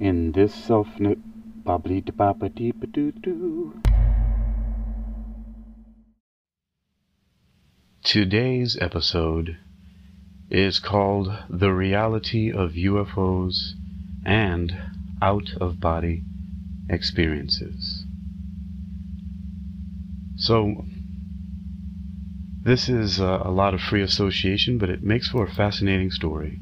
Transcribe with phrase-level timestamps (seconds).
[0.00, 0.86] In this self
[1.64, 3.80] bubbly baba deep doo doo.
[8.04, 9.56] Today's episode
[10.50, 13.72] is called The Reality of UFOs
[14.24, 14.72] and
[15.20, 16.22] Out of Body
[16.88, 18.04] Experiences.
[20.36, 20.84] So,
[22.62, 26.60] this is a, a lot of free association, but it makes for a fascinating story.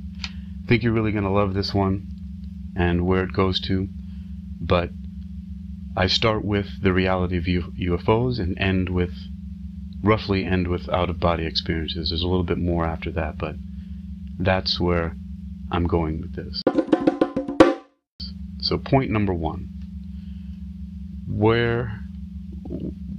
[0.64, 2.15] I think you're really going to love this one
[2.76, 3.88] and where it goes to,
[4.60, 4.90] but
[5.96, 9.14] I start with the reality of UFOs and end with,
[10.02, 12.10] roughly end with out of body experiences.
[12.10, 13.54] There's a little bit more after that, but
[14.38, 15.16] that's where
[15.72, 16.62] I'm going with this.
[18.60, 19.70] So, point number one
[21.28, 22.00] where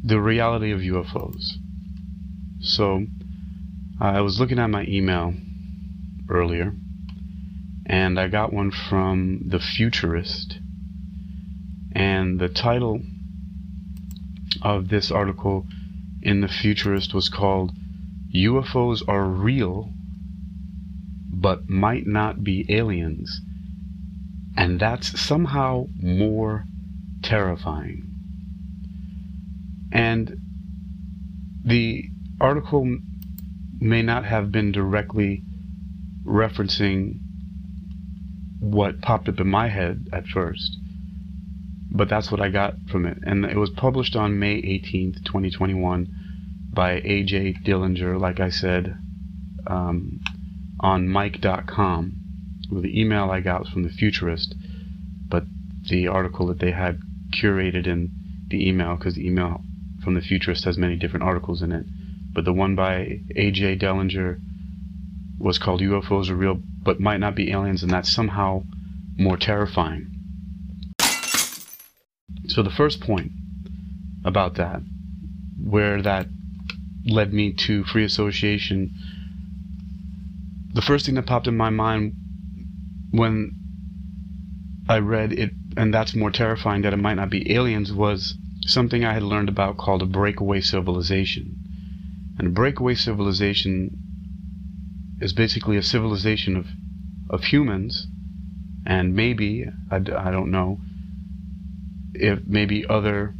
[0.03, 1.53] the reality of UFOs.
[2.59, 3.05] So,
[3.99, 5.33] I was looking at my email
[6.29, 6.73] earlier,
[7.87, 10.59] and I got one from The Futurist.
[11.93, 13.01] And the title
[14.61, 15.65] of this article
[16.21, 17.71] in The Futurist was called
[18.35, 19.93] UFOs Are Real
[21.31, 23.41] but Might Not Be Aliens.
[24.57, 26.65] And that's somehow more
[27.23, 28.03] terrifying.
[29.93, 30.35] And
[31.63, 32.09] the
[32.41, 32.97] article
[33.79, 35.43] may not have been directly
[36.25, 37.19] referencing
[38.59, 40.77] what popped up in my head at first,
[41.91, 43.19] but that's what I got from it.
[43.23, 46.07] And it was published on May 18th, 2021,
[46.73, 47.53] by A.J.
[47.65, 48.97] Dillinger, like I said,
[49.65, 50.19] um,
[50.79, 51.11] on.
[52.69, 54.53] Well, the email I got was from the Futurist,
[55.27, 55.45] but
[55.89, 56.99] the article that they had
[57.33, 58.11] curated in
[58.49, 59.63] the email, because the email
[60.03, 61.85] from the Futurist has many different articles in it,
[62.33, 63.77] but the one by A.J.
[63.77, 64.39] Dillinger
[65.39, 68.63] was called UFOs Are Real But Might Not Be Aliens, and that's somehow
[69.17, 70.09] more terrifying.
[72.47, 73.33] So, the first point
[74.23, 74.83] about that,
[75.61, 76.27] where that
[77.05, 78.93] led me to free association,
[80.73, 82.13] the first thing that popped in my mind
[83.11, 83.51] when
[84.87, 89.03] I read it, and that's more terrifying that it might not be aliens, was something
[89.03, 91.53] I had learned about called a breakaway civilization.
[92.37, 94.07] And a breakaway civilization
[95.19, 96.67] is basically a civilization of,
[97.29, 98.07] of humans,
[98.85, 100.79] and maybe, I, I don't know,
[102.13, 103.35] if maybe other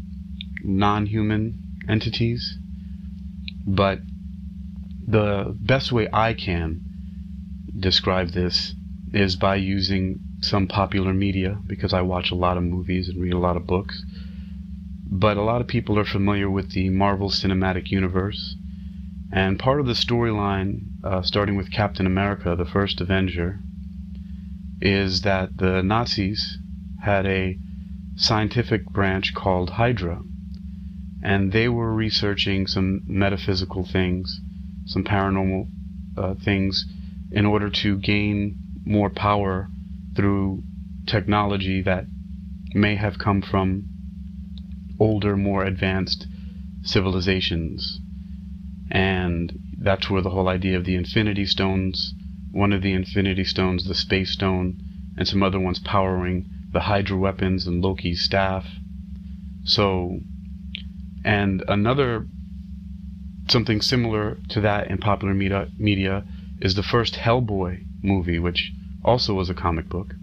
[0.64, 2.58] non human entities.
[3.66, 4.00] But
[5.06, 6.82] the best way I can
[7.80, 8.76] describe this
[9.14, 13.34] is by using some popular media because I watch a lot of movies and read
[13.34, 14.04] a lot of books.
[15.10, 18.56] But a lot of people are familiar with the Marvel Cinematic Universe
[19.32, 23.60] and part of the storyline, uh, starting with Captain America, the first Avenger,
[24.82, 26.58] is that the Nazis
[27.02, 27.58] had a
[28.16, 30.22] scientific branch called Hydra,
[31.24, 34.40] and they were researching some metaphysical things,
[34.86, 35.68] some paranormal
[36.18, 36.86] uh, things,
[37.32, 39.70] in order to gain more power
[40.16, 40.64] through
[41.06, 42.06] technology that
[42.74, 43.84] may have come from
[45.00, 46.28] older, more advanced
[46.84, 48.00] civilizations.
[48.90, 52.14] And that's where the whole idea of the Infinity Stones,
[52.52, 54.80] one of the Infinity Stones, the Space Stone,
[55.18, 58.66] and some other ones powering the Hydra weapons and Loki's staff.
[59.64, 60.20] So,
[61.24, 62.28] and another
[63.50, 66.26] something similar to that in popular media, media
[66.62, 68.72] is the first Hellboy movie, which
[69.04, 70.14] also was a comic book.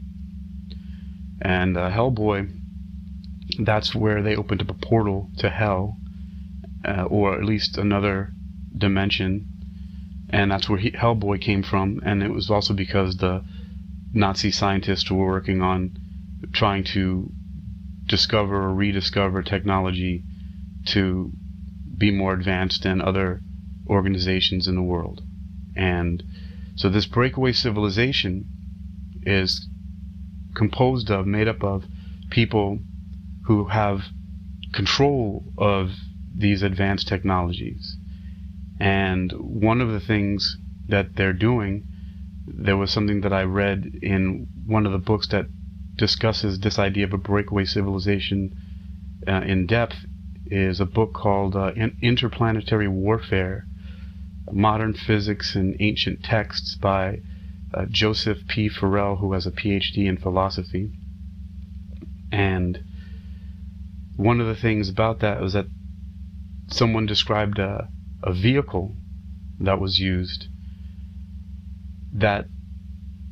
[1.40, 2.50] And uh, Hellboy,
[3.60, 5.96] that's where they opened up a portal to hell,
[6.86, 8.32] uh, or at least another
[8.76, 9.46] dimension,
[10.34, 12.00] and that's where he, Hellboy came from.
[12.04, 13.44] And it was also because the
[14.12, 15.96] Nazi scientists were working on
[16.52, 17.30] trying to
[18.06, 20.24] discover or rediscover technology
[20.86, 21.30] to
[21.96, 23.42] be more advanced than other
[23.88, 25.22] organizations in the world.
[25.76, 26.20] And
[26.74, 28.46] so this breakaway civilization
[29.22, 29.68] is
[30.56, 31.84] composed of, made up of
[32.30, 32.80] people
[33.46, 34.00] who have
[34.72, 35.92] control of
[36.36, 37.96] these advanced technologies.
[38.84, 40.58] And one of the things
[40.88, 41.86] that they're doing,
[42.46, 45.46] there was something that I read in one of the books that
[45.96, 48.52] discusses this idea of a breakaway civilization
[49.26, 50.04] uh, in depth,
[50.44, 51.72] is a book called uh,
[52.02, 53.64] Interplanetary Warfare
[54.52, 57.20] Modern Physics and Ancient Texts by
[57.72, 58.68] uh, Joseph P.
[58.68, 60.92] Farrell, who has a PhD in philosophy.
[62.30, 62.84] And
[64.16, 65.68] one of the things about that was that
[66.68, 67.88] someone described a,
[68.24, 68.96] a vehicle
[69.60, 70.48] that was used
[72.12, 72.46] that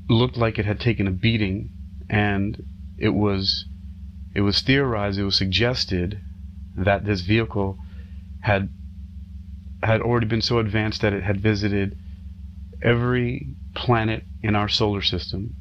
[0.08, 1.70] looked like it had taken a beating
[2.10, 2.62] and
[2.98, 3.64] it was
[4.34, 6.20] it was theorized, it was suggested
[6.76, 7.78] that this vehicle
[8.40, 8.68] had
[9.82, 11.96] had already been so advanced that it had visited
[12.82, 15.54] every planet in our solar system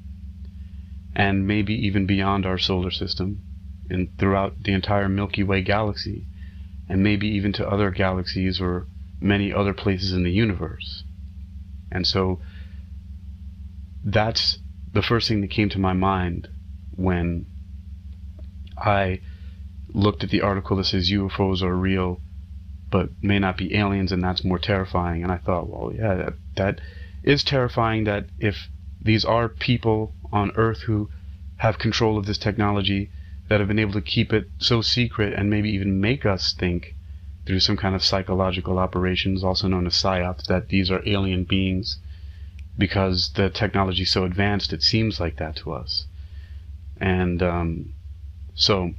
[1.16, 3.42] and maybe even beyond our solar system
[3.90, 6.26] and throughout the entire Milky Way galaxy
[6.90, 8.88] and maybe even to other galaxies or
[9.22, 11.04] many other places in the universe.
[11.92, 12.40] And so
[14.04, 14.58] that's
[14.94, 16.50] the first thing that came to my mind
[16.96, 17.46] when
[18.78, 19.22] I
[19.94, 22.20] looked at the article that says UFOs are real
[22.90, 26.34] but may not be aliens and that's more terrifying and I thought well yeah that,
[26.56, 26.82] that
[27.24, 28.70] is terrifying that if
[29.02, 31.10] these are people on earth who
[31.58, 33.10] have control of this technology
[33.50, 36.96] that have been able to keep it so secret and maybe even make us think
[37.46, 41.98] through some kind of psychological operations also known as psyops that these are alien beings
[42.78, 46.06] because the technology is so advanced it seems like that to us.
[47.00, 47.94] And um,
[48.54, 48.94] so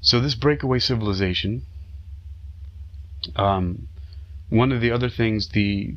[0.00, 1.62] so this breakaway civilization
[3.34, 3.88] um,
[4.48, 5.96] one of the other things the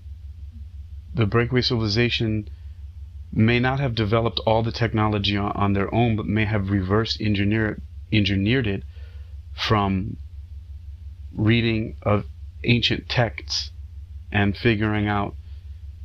[1.14, 2.48] the breakaway civilization
[3.32, 7.20] may not have developed all the technology on, on their own, but may have reverse
[7.20, 7.82] engineered
[8.12, 8.84] engineered it
[9.54, 10.18] from
[11.36, 12.26] reading of
[12.64, 13.72] ancient texts
[14.32, 15.36] and figuring out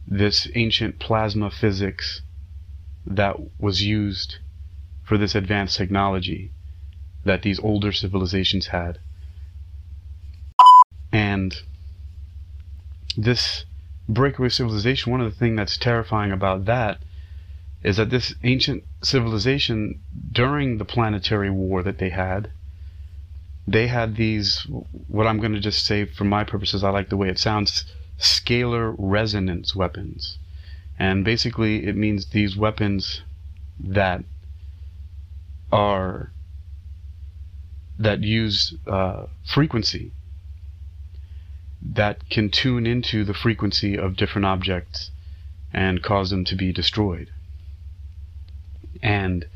[0.06, 2.22] this ancient plasma physics
[3.06, 4.38] that was used
[5.02, 6.50] for this advanced technology
[7.24, 8.98] that these older civilizations had.
[11.12, 11.54] And
[13.16, 13.64] this
[14.08, 17.02] breakaway civilization, one of the things that's terrifying about that
[17.82, 20.00] is that this ancient civilization,
[20.32, 22.50] during the planetary war that they had,
[23.66, 24.66] they had these,
[25.08, 27.84] what I'm going to just say for my purposes, I like the way it sounds,
[28.19, 30.38] scalar resonance weapons.
[30.99, 33.22] And basically, it means these weapons
[33.81, 34.22] that
[35.72, 36.31] are
[37.99, 40.12] that use uh, frequency
[41.82, 45.10] that can tune into the frequency of different objects
[45.72, 47.31] and cause them to be destroyed.
[49.02, 49.46] And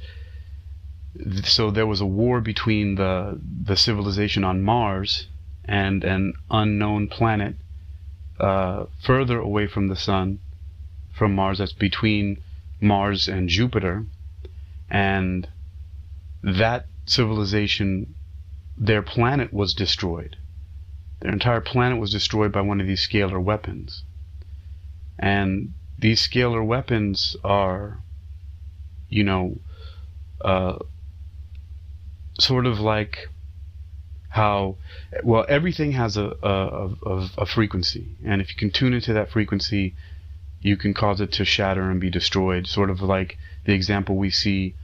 [1.44, 5.26] so there was a war between the the civilization on Mars
[5.64, 7.56] and an unknown planet
[8.38, 10.38] uh, further away from the sun,
[11.12, 11.58] from Mars.
[11.58, 12.38] That's between
[12.80, 14.04] Mars and Jupiter,
[14.88, 15.48] and
[16.42, 18.14] that civilization,
[18.76, 20.36] their planet was destroyed.
[21.20, 24.04] Their entire planet was destroyed by one of these scalar weapons.
[25.18, 27.98] And these scalar weapons are,
[29.08, 29.58] you know,
[30.40, 30.78] uh,
[32.38, 33.28] sort of like
[34.30, 34.76] how,
[35.22, 38.16] well, everything has a, a, a, a frequency.
[38.24, 39.94] And if you can tune into that frequency,
[40.60, 42.66] you can cause it to shatter and be destroyed.
[42.66, 44.74] Sort of like the example we see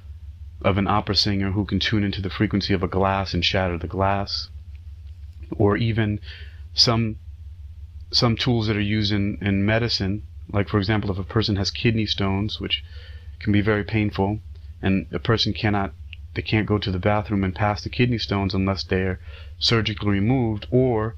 [0.63, 3.77] of an opera singer who can tune into the frequency of a glass and shatter
[3.77, 4.49] the glass
[5.57, 6.21] or even
[6.73, 7.17] some
[8.13, 10.23] some tools that are used in, in medicine,
[10.53, 12.85] like for example, if a person has kidney stones, which
[13.41, 14.39] can be very painful,
[14.81, 15.93] and a person cannot
[16.35, 19.21] they can't go to the bathroom and pass the kidney stones unless they're
[19.59, 21.15] surgically removed, or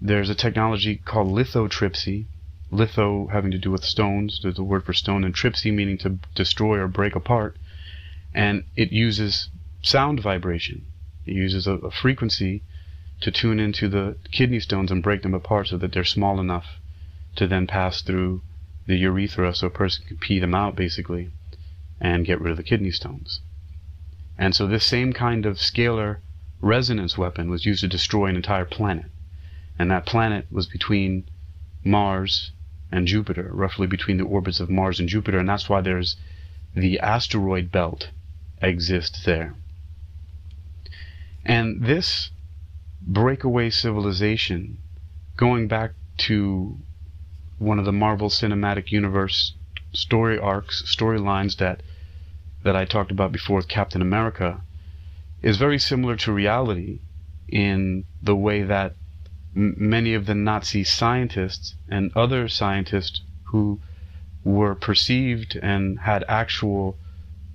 [0.00, 2.26] there's a technology called lithotripsy.
[2.70, 6.18] Litho having to do with stones, there's a word for stone, and tripsy meaning to
[6.34, 7.56] destroy or break apart.
[8.32, 9.48] And it uses
[9.82, 10.86] sound vibration.
[11.26, 12.62] It uses a, a frequency
[13.20, 16.66] to tune into the kidney stones and break them apart so that they're small enough
[17.36, 18.42] to then pass through
[18.86, 21.30] the urethra so a person can pee them out basically
[22.00, 23.40] and get rid of the kidney stones.
[24.36, 26.18] And so this same kind of scalar
[26.60, 29.06] resonance weapon was used to destroy an entire planet.
[29.78, 31.28] And that planet was between
[31.84, 32.52] Mars
[32.90, 36.16] and Jupiter, roughly between the orbits of Mars and Jupiter, and that's why there's
[36.74, 38.10] the asteroid belt
[38.62, 39.54] exists there.
[41.44, 42.30] And this
[43.02, 44.78] breakaway civilization,
[45.36, 46.78] going back to
[47.58, 49.54] one of the Marvel Cinematic Universe
[49.92, 51.82] story arcs, storylines that
[52.64, 54.60] that I talked about before with Captain America,
[55.42, 56.98] is very similar to reality
[57.48, 58.96] in the way that
[59.54, 63.78] m- many of the Nazi scientists and other scientists who
[64.42, 66.96] were perceived and had actual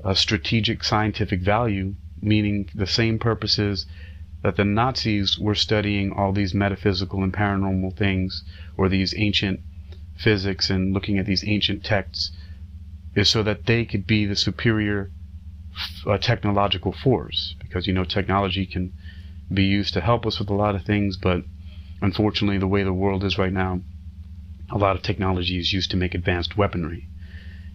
[0.04, 3.86] uh, strategic scientific value, meaning the same purposes
[4.44, 8.44] that the Nazis were studying all these metaphysical and paranormal things,
[8.78, 9.60] or these ancient
[10.16, 12.32] physics and looking at these ancient texts,
[13.16, 15.12] is so that they could be the superior
[16.06, 17.56] uh, technological force.
[17.62, 18.94] Because, you know, technology can
[19.52, 21.44] be used to help us with a lot of things, but
[22.02, 23.82] unfortunately, the way the world is right now,
[24.70, 27.08] a lot of technology is used to make advanced weaponry.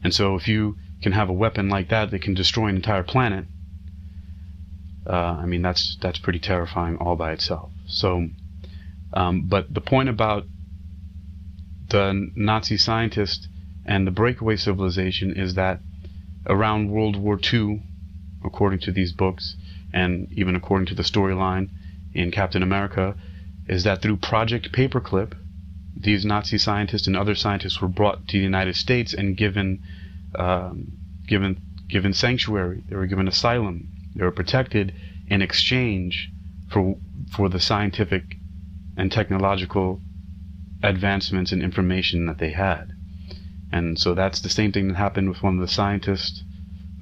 [0.02, 3.02] And so, if you can have a weapon like that that can destroy an entire
[3.02, 3.46] planet,
[5.06, 7.70] uh, I mean, that's that's pretty terrifying all by itself.
[7.86, 8.28] So,
[9.12, 10.46] um, but the point about
[11.88, 13.48] the Nazi scientist
[13.86, 15.80] and the breakaway civilization is that
[16.46, 17.82] around World War II,
[18.44, 19.56] according to these books,
[19.92, 21.68] and even according to the storyline
[22.12, 23.16] in Captain America,
[23.66, 25.34] is that through Project Paperclip,
[25.96, 29.80] these Nazi scientists and other scientists were brought to the United States and given
[30.34, 30.92] um,
[31.26, 32.82] given given sanctuary.
[32.88, 33.88] They were given asylum.
[34.14, 34.94] They were protected
[35.28, 36.30] in exchange
[36.70, 36.96] for
[37.30, 38.36] for the scientific
[38.96, 40.00] and technological
[40.82, 42.93] advancements and information that they had.
[43.74, 46.44] And so that's the same thing that happened with one of the scientists,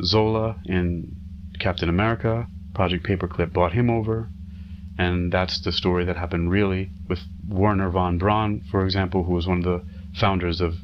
[0.03, 1.15] Zola, in
[1.59, 2.47] Captain America.
[2.73, 4.31] Project Paperclip brought him over.
[4.97, 9.47] And that's the story that happened really with Wernher von Braun, for example, who was
[9.47, 10.77] one of the founders of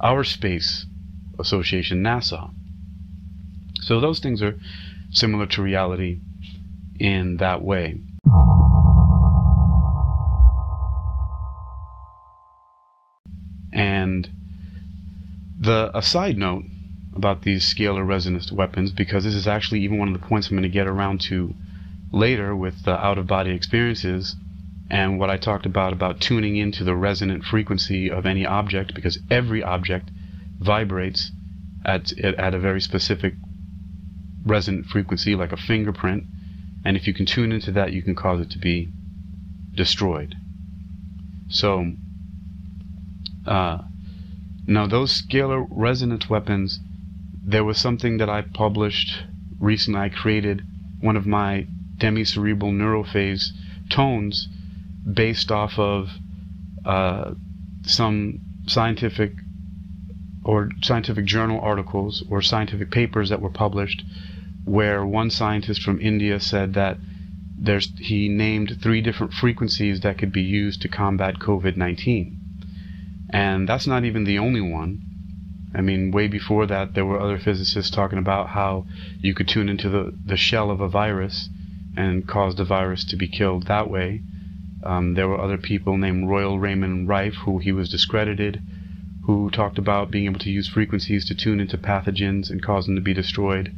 [0.00, 0.86] our space
[1.40, 2.48] association, NASA.
[3.80, 4.56] So those things are
[5.10, 6.20] similar to reality
[7.00, 7.98] in that way.
[15.62, 16.64] The a side note
[17.14, 20.56] about these scalar resonance weapons, because this is actually even one of the points I'm
[20.56, 21.54] going to get around to
[22.10, 24.36] later with the out of body experiences
[24.90, 29.18] and what I talked about about tuning into the resonant frequency of any object because
[29.30, 30.10] every object
[30.58, 31.30] vibrates
[31.84, 33.34] at at a very specific
[34.44, 36.24] resonant frequency like a fingerprint.
[36.84, 38.90] And if you can tune into that you can cause it to be
[39.74, 40.34] destroyed.
[41.48, 41.92] So
[43.46, 43.78] uh,
[44.66, 46.80] now those scalar resonance weapons
[47.44, 49.24] there was something that I published
[49.58, 50.62] recently I created
[51.00, 51.66] one of my
[51.98, 53.50] demi-cerebral neurophase
[53.90, 54.48] tones
[55.12, 56.10] based off of
[56.84, 57.34] uh,
[57.84, 59.32] some scientific
[60.44, 64.04] or scientific journal articles or scientific papers that were published
[64.64, 66.96] where one scientist from India said that
[67.58, 72.36] there's he named three different frequencies that could be used to combat COVID-19.
[73.32, 75.00] And that's not even the only one.
[75.74, 78.86] I mean, way before that, there were other physicists talking about how
[79.20, 81.48] you could tune into the, the shell of a virus
[81.96, 84.22] and cause the virus to be killed that way.
[84.84, 88.60] Um, there were other people named Royal Raymond Rife, who he was discredited,
[89.24, 92.96] who talked about being able to use frequencies to tune into pathogens and cause them
[92.96, 93.74] to be destroyed.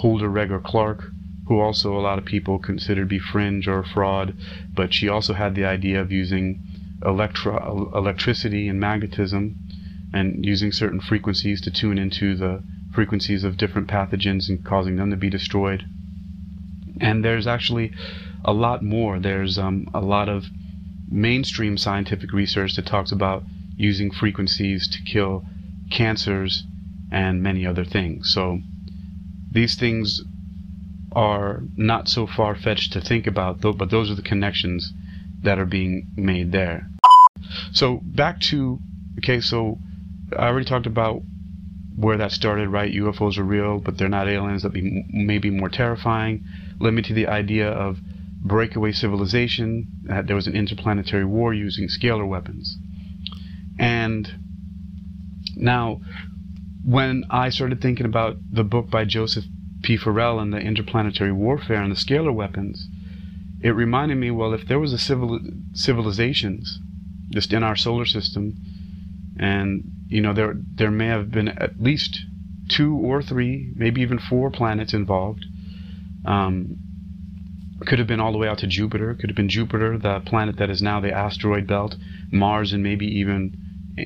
[0.00, 1.10] Hulda Regehr Clark,
[1.46, 4.34] who also a lot of people considered to be fringe or fraud,
[4.74, 6.62] but she also had the idea of using
[7.04, 9.56] electro- electricity and magnetism
[10.12, 12.62] and using certain frequencies to tune into the
[12.94, 15.84] frequencies of different pathogens and causing them to be destroyed.
[17.00, 17.92] And there's actually
[18.44, 19.18] a lot more.
[19.18, 20.46] There's um, a lot of
[21.10, 23.44] mainstream scientific research that talks about
[23.76, 25.44] using frequencies to kill
[25.90, 26.64] cancers
[27.12, 28.32] and many other things.
[28.32, 28.60] So
[29.50, 30.20] these things
[31.12, 34.92] are not so far fetched to think about, but those are the connections
[35.42, 36.88] that are being made there.
[37.72, 38.78] So back to
[39.18, 39.78] okay, so
[40.36, 41.22] I already talked about
[41.96, 42.92] where that started, right?
[42.92, 44.62] UFOs are real, but they're not aliens.
[44.62, 46.44] That be maybe more terrifying
[46.80, 47.98] led me to the idea of
[48.40, 49.88] breakaway civilization.
[50.04, 52.78] That there was an interplanetary war using scalar weapons.
[53.78, 54.30] And
[55.56, 56.00] now,
[56.84, 59.44] when I started thinking about the book by Joseph
[59.82, 59.96] P.
[59.96, 62.88] Farrell and the interplanetary warfare and the scalar weapons,
[63.60, 65.40] it reminded me, well, if there was a civil
[65.72, 66.78] civilizations
[67.30, 68.54] just in our solar system,
[69.38, 72.20] and you know there there may have been at least
[72.68, 75.44] two or three, maybe even four planets involved,
[76.24, 76.76] um,
[77.86, 79.14] could have been all the way out to Jupiter.
[79.14, 81.96] Could have been Jupiter, the planet that is now the asteroid belt,
[82.30, 83.56] Mars, and maybe even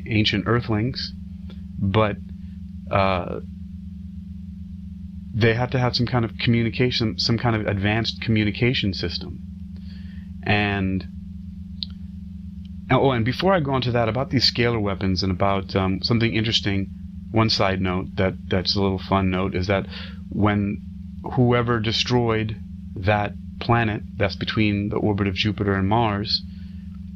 [0.07, 1.13] ancient Earthlings.
[1.79, 2.17] But
[2.91, 3.41] uh,
[5.35, 9.39] they have to have some kind of communication, some kind of advanced communication system.
[10.45, 11.07] And
[12.91, 16.03] oh, and before I go on to that about these scalar weapons and about um,
[16.03, 16.91] something interesting,
[17.31, 19.87] one side note that that's a little fun note is that
[20.29, 20.83] when
[21.35, 22.57] whoever destroyed
[22.97, 26.43] that planet that's between the orbit of Jupiter and Mars,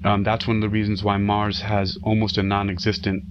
[0.05, 3.25] um, that's one of the reasons why Mars has almost a non existent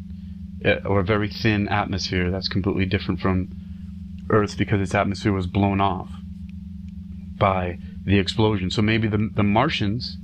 [0.63, 3.49] uh, or a very thin atmosphere that's completely different from
[4.29, 6.09] Earth because its atmosphere was blown off
[7.37, 8.69] by the explosion.
[8.69, 10.17] So maybe the, the Martians,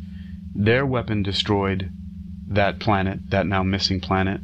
[0.55, 1.91] their weapon destroyed
[2.48, 4.41] that planet, that now missing planet,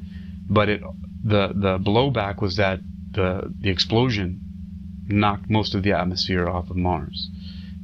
[0.50, 0.82] but it
[1.24, 2.80] the the blowback was that
[3.12, 4.42] the the explosion
[5.08, 7.30] knocked most of the atmosphere off of Mars.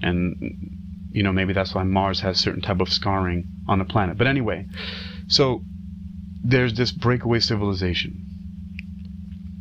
[0.02, 0.78] And,
[1.12, 4.18] you know, maybe that's why Mars has certain type of scarring on the planet.
[4.18, 4.68] But anyway,
[5.28, 5.64] so
[6.44, 8.26] there's this breakaway civilization.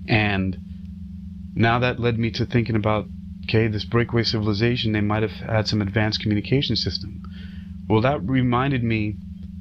[0.09, 0.59] And
[1.55, 3.07] now that led me to thinking about
[3.45, 7.23] okay, this breakaway civilization, they might have had some advanced communication system.
[7.89, 9.17] Well, that reminded me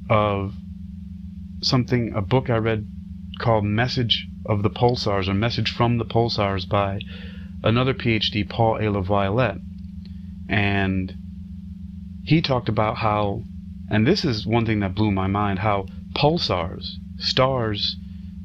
[0.08, 0.54] of
[1.62, 2.86] something, a book I read
[3.40, 7.00] called Message of the Pulsars or Message from the Pulsars by
[7.62, 8.82] another PhD, Paul A.
[8.82, 9.60] LaViolette.
[10.48, 11.14] And
[12.24, 13.42] he talked about how,
[13.90, 17.96] and this is one thing that blew my mind, how pulsars, stars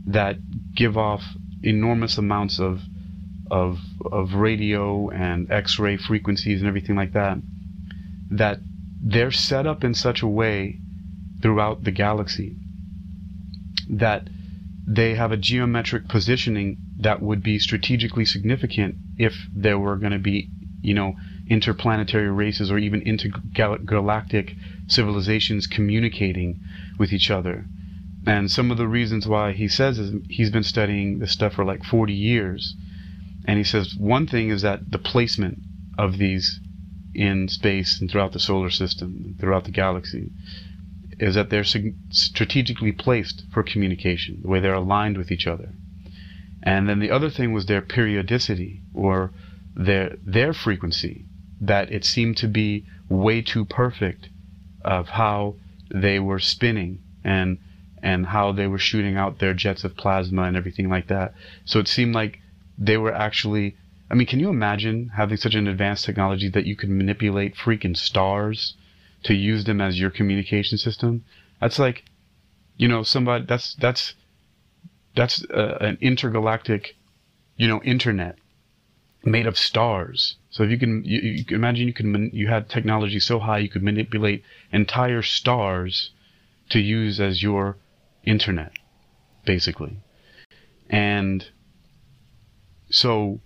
[0.06, 0.38] that
[0.76, 1.24] give off
[1.64, 2.82] enormous amounts of
[3.50, 7.38] of of radio and X-ray frequencies and everything like that,
[8.32, 8.60] that
[9.02, 10.80] they're set up in such a way
[11.42, 12.58] throughout the galaxy
[13.90, 14.30] that
[14.86, 20.20] they have a geometric positioning that would be strategically significant if there were going to
[20.20, 20.50] be,
[20.82, 21.16] you know,
[21.50, 24.56] interplanetary races or even intergalactic
[24.88, 26.60] civilizations communicating
[26.98, 27.66] with each other.
[28.26, 31.64] And some of the reasons why he says is he's been studying this stuff for
[31.64, 32.76] like 40 years.
[33.48, 35.60] And he says one thing is that the placement
[35.98, 36.60] of these
[37.16, 40.30] in space and throughout the solar system, throughout the galaxy,
[41.20, 45.74] is that they're strategically placed for communication, the way they're aligned with each other.
[46.62, 49.32] And then the other thing was their periodicity or
[49.76, 51.26] their their frequency,
[51.62, 54.30] that it seemed to be way too perfect
[54.84, 55.56] of how
[55.90, 57.58] they were spinning and
[58.04, 61.34] and how they were shooting out their jets of plasma and everything like that.
[61.66, 62.40] So it seemed like
[62.78, 63.76] they were actually.
[64.10, 67.98] I mean, can you imagine having such an advanced technology that you could manipulate freaking
[67.98, 68.76] stars
[69.24, 71.26] to use them as your communication system?
[71.60, 72.06] That's like,
[72.78, 73.46] you know, somebody.
[73.46, 74.14] That's that's
[75.16, 76.96] that's uh, an intergalactic,
[77.58, 78.38] you know, internet
[79.26, 80.38] made of stars.
[80.50, 83.58] So if you can, you, you can imagine you can you had technology so high
[83.58, 86.12] you could manipulate entire stars
[86.70, 87.78] to use as your
[88.24, 88.72] internet,
[89.46, 89.98] basically.
[90.90, 91.46] And
[92.90, 93.40] so,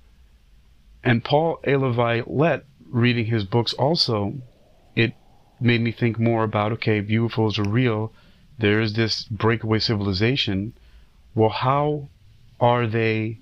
[1.04, 1.72] and Paul A.
[1.72, 4.36] LaViolette, reading his books also,
[4.96, 5.14] it
[5.60, 8.14] made me think more about, okay, UFOs are real.
[8.60, 10.74] There is this breakaway civilization.
[11.34, 12.10] Well, how
[12.60, 13.40] are they,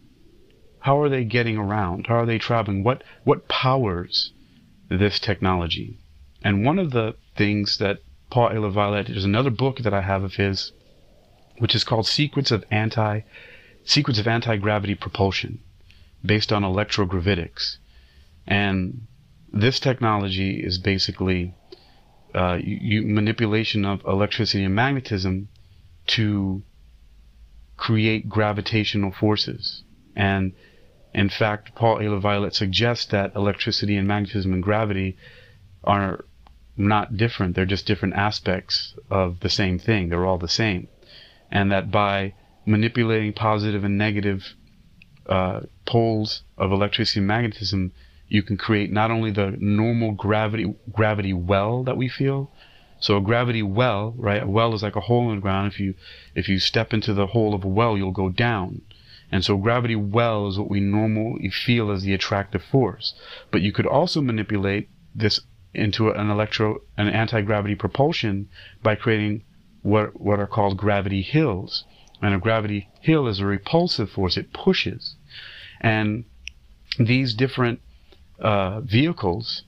[0.79, 2.07] how are they getting around?
[2.07, 2.83] How are they traveling?
[2.83, 4.31] What, what powers
[4.89, 5.99] this technology?
[6.41, 8.55] And one of the things that Paul A.
[8.55, 10.71] LaViolette, there's another book that I have of his
[11.59, 13.21] which is called Secrets of Anti
[13.83, 15.59] Secrets of Anti-Gravity Propulsion,
[16.23, 17.77] based on electrogravitics.
[18.47, 19.07] And
[19.51, 21.55] this technology is basically
[22.35, 25.49] uh, you, manipulation of electricity and magnetism
[26.07, 26.61] to
[27.77, 29.83] create gravitational forces.
[30.15, 30.53] And
[31.13, 32.03] in fact, Paul A.
[32.03, 35.17] LaViolette suggests that electricity and magnetism and gravity
[35.83, 36.25] are
[36.77, 37.55] not different.
[37.55, 40.09] They're just different aspects of the same thing.
[40.09, 40.87] They're all the same
[41.51, 42.33] and that by
[42.65, 44.43] manipulating positive and negative
[45.27, 47.91] uh, poles of electricity and magnetism,
[48.27, 52.51] you can create not only the normal gravity gravity well that we feel.
[52.99, 54.43] So a gravity well, right?
[54.43, 55.71] A well is like a hole in the ground.
[55.71, 55.95] If you
[56.35, 58.81] if you step into the hole of a well, you'll go down.
[59.31, 63.15] And so gravity well is what we normally feel as the attractive force.
[63.49, 65.39] But you could also manipulate this
[65.73, 68.47] into an electro an anti-gravity propulsion
[68.83, 69.43] by creating
[69.81, 71.83] what, what are called gravity hills.
[72.21, 75.15] And a gravity hill is a repulsive force, it pushes.
[75.79, 76.25] And
[76.97, 77.79] these different
[78.39, 79.63] uh, vehicles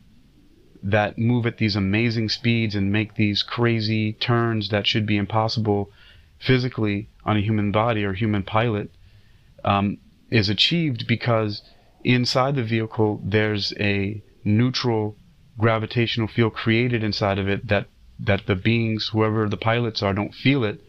[0.83, 5.91] that move at these amazing speeds and make these crazy turns that should be impossible
[6.39, 8.89] physically on a human body or human pilot
[9.63, 9.97] um,
[10.31, 11.61] is achieved because
[12.03, 15.15] inside the vehicle there's a neutral
[15.57, 17.85] gravitational field created inside of it that
[18.23, 20.79] that the beings, whoever the pilots are, don't feel it.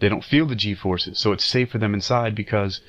[0.00, 1.18] They don't feel the G forces.
[1.18, 2.82] So it's safe for them inside because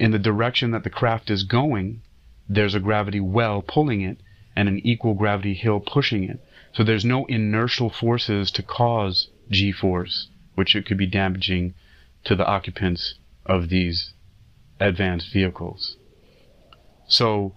[0.00, 2.00] in the direction that the craft is going,
[2.48, 4.18] there's a gravity well pulling it
[4.56, 6.40] and an equal gravity hill pushing it.
[6.72, 11.74] So there's no inertial forces to cause G force, which it could be damaging
[12.24, 14.14] to the occupants of these
[14.80, 15.96] advanced vehicles.
[17.06, 17.54] So,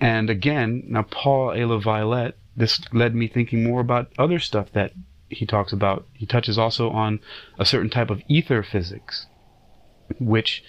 [0.00, 1.58] and again, now Paul A.
[1.58, 4.92] LaViolette this led me thinking more about other stuff that
[5.28, 6.06] he talks about.
[6.12, 7.20] He touches also on
[7.56, 9.26] a certain type of ether physics,
[10.18, 10.64] which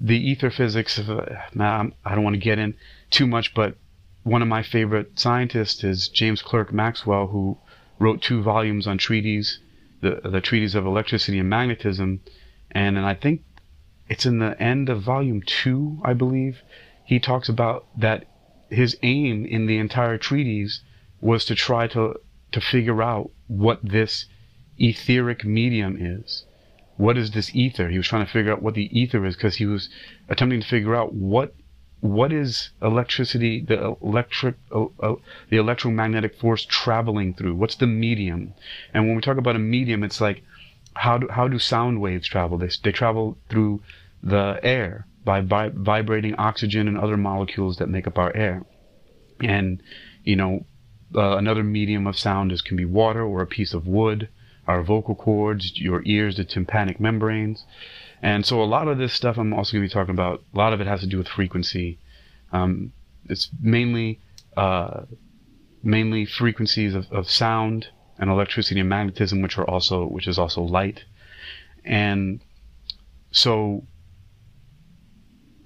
[0.00, 1.24] the ether physics, of, uh,
[1.58, 2.76] I don't want to get in
[3.10, 3.76] too much, but
[4.22, 7.58] one of my favorite scientists is James Clerk Maxwell, who
[7.98, 9.60] wrote two volumes on treaties,
[10.00, 12.20] the, the treaties of electricity and magnetism.
[12.72, 13.42] And, and I think
[14.08, 16.62] it's in the end of volume two, I believe,
[17.04, 18.26] he talks about that
[18.68, 20.82] his aim in the entire treatise
[21.20, 22.14] was to try to
[22.52, 24.26] to figure out what this
[24.78, 26.45] etheric medium is.
[26.96, 27.88] What is this ether?
[27.88, 29.88] He was trying to figure out what the ether is because he was
[30.28, 31.54] attempting to figure out what
[32.00, 35.14] what is electricity, the electric, uh, uh,
[35.50, 37.54] the electromagnetic force traveling through?
[37.54, 38.54] What's the medium?
[38.92, 40.42] And when we talk about a medium, it's like,
[40.94, 42.58] how do, how do sound waves travel?
[42.58, 43.82] They, they travel through
[44.22, 48.64] the air by, by vibrating oxygen and other molecules that make up our air.
[49.40, 49.82] And,
[50.22, 50.66] you know,
[51.14, 54.28] uh, another medium of sound is can be water or a piece of wood,
[54.66, 57.64] our vocal cords, your ears, the tympanic membranes.
[58.22, 60.58] And so a lot of this stuff I'm also going to be talking about, a
[60.58, 61.98] lot of it has to do with frequency.
[62.52, 62.92] Um,
[63.28, 64.20] it's mainly,
[64.56, 65.02] uh,
[65.82, 70.62] mainly frequencies of, of sound and electricity and magnetism, which are also, which is also
[70.62, 71.04] light.
[71.84, 72.40] And
[73.30, 73.84] so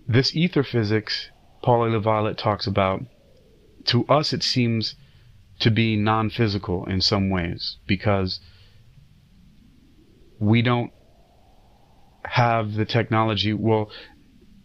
[0.09, 1.31] this ether physics,
[1.63, 3.03] Paul LaViolette talks about,
[3.85, 4.97] to us it seems
[5.61, 8.41] to be non-physical in some ways because
[10.41, 10.91] we don't
[12.25, 13.53] have the technology.
[13.53, 13.91] Well,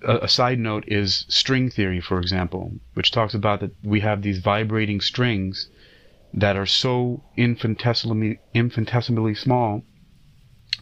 [0.01, 4.21] a, a, side note is string theory, for example, which talks about that we have
[4.21, 5.69] these vibrating strings
[6.33, 9.83] that are so infinitesimally, infinitesimally small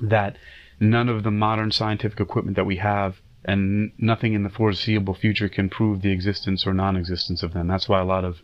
[0.01, 0.37] that
[0.79, 5.49] none of the modern scientific equipment that we have and nothing in the foreseeable future
[5.49, 7.67] can prove the existence or non-existence of them.
[7.67, 8.41] That's why a lot of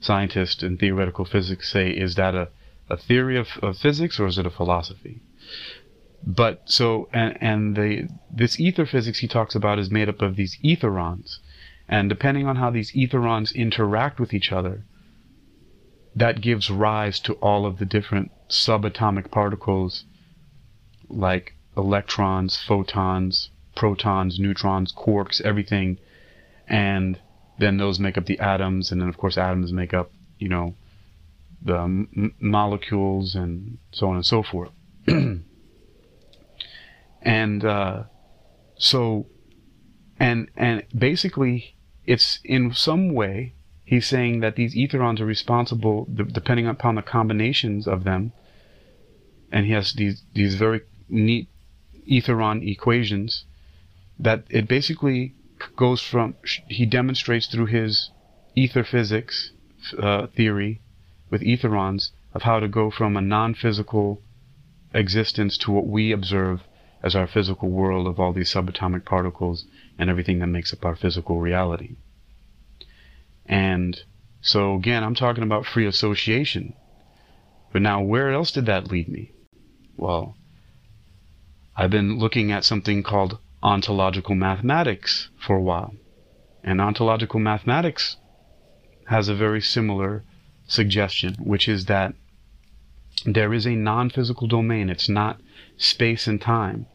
[0.00, 2.48] scientists and theoretical physics say, is that a,
[2.90, 5.22] a theory of, of physics or is it a philosophy?
[6.24, 10.36] But so, and, and the, this ether physics he talks about is made up of
[10.36, 11.38] these etherons.
[11.88, 14.84] And depending on how these etherons interact with each other,
[16.14, 20.04] that gives rise to all of the different subatomic particles
[21.08, 25.98] like electrons, photons, protons, neutrons, quarks, everything.
[26.68, 27.18] And
[27.58, 28.92] then those make up the atoms.
[28.92, 30.74] And then, of course, atoms make up, you know,
[31.60, 34.70] the m- molecules and so on and so forth.
[37.22, 38.04] and uh,
[38.76, 39.26] so
[40.18, 43.54] and and basically it's in some way
[43.84, 48.32] he's saying that these etherons are responsible depending upon the combinations of them.
[49.50, 51.48] And he has these these very neat
[52.10, 53.44] etheron equations
[54.18, 55.34] that it basically
[55.76, 56.34] goes from
[56.68, 58.10] he demonstrates through his
[58.56, 59.52] ether physics
[59.98, 60.80] uh, theory
[61.30, 64.22] with etherons of how to go from a non-physical
[64.94, 66.62] existence to what we observe
[67.02, 69.66] as our physical world of all these subatomic particles
[69.98, 71.96] and everything that makes up our physical reality.
[73.46, 74.00] And
[74.40, 76.74] so again, I'm talking about free association.
[77.72, 79.32] But now where else did that lead me?
[79.96, 80.36] Well,
[81.76, 85.94] I've been looking at something called ontological mathematics for a while.
[86.62, 88.16] And ontological mathematics
[89.06, 90.22] has a very similar
[90.66, 92.14] suggestion, which is that
[93.24, 94.88] there is a non-physical domain.
[94.88, 95.40] It's not
[95.76, 96.86] space and time.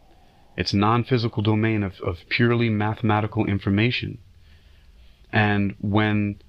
[0.57, 4.17] It's non-physical domain of, of purely mathematical information.
[5.31, 6.41] And when,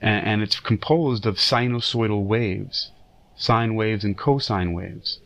[0.00, 2.90] and, and it's composed of sinusoidal waves,
[3.36, 5.20] sine waves and cosine waves,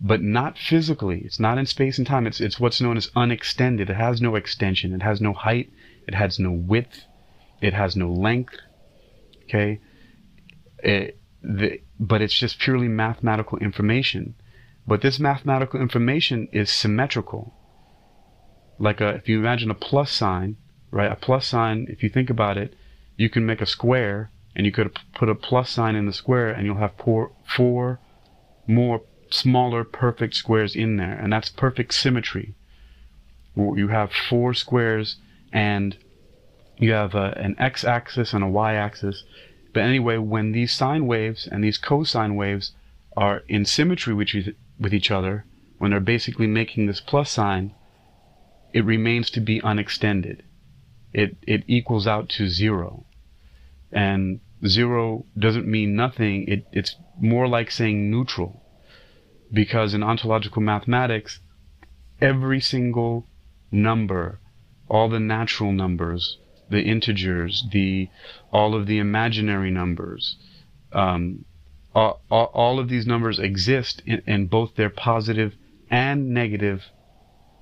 [0.00, 1.20] but not physically.
[1.26, 2.26] It's not in space and time.
[2.26, 3.90] It's, it's what's known as unextended.
[3.90, 4.94] It has no extension.
[4.94, 5.70] It has no height.
[6.06, 7.04] It has no width.
[7.60, 8.54] It has no length.
[9.44, 9.80] Okay.
[10.78, 14.36] It, the, but it's just purely mathematical information.
[14.86, 17.52] But this mathematical information is symmetrical
[18.78, 20.56] like a, if you imagine a plus sign,
[20.90, 21.10] right?
[21.10, 22.74] A plus sign, if you think about it,
[23.16, 26.50] you can make a square and you could put a plus sign in the square
[26.50, 28.00] and you'll have four, four
[28.66, 31.12] more smaller perfect squares in there.
[31.12, 32.54] And that's perfect symmetry.
[33.56, 35.16] You have four squares
[35.52, 35.96] and
[36.78, 39.24] you have a, an x-axis and a y-axis.
[39.72, 42.72] But anyway, when these sine waves and these cosine waves
[43.16, 44.28] are in symmetry with,
[44.78, 45.44] with each other,
[45.78, 47.74] when they're basically making this plus sign,
[48.72, 50.42] it remains to be unextended.
[51.12, 53.06] It, it equals out to zero.
[53.90, 56.46] And zero doesn't mean nothing.
[56.48, 58.62] It, it's more like saying neutral.
[59.52, 61.40] Because in ontological mathematics,
[62.20, 63.26] every single
[63.72, 64.38] number,
[64.88, 68.10] all the natural numbers, the integers, the,
[68.52, 70.36] all of the imaginary numbers,
[70.92, 71.46] um,
[71.94, 75.54] all, all, of these numbers exist in, in both their positive
[75.90, 76.84] and negative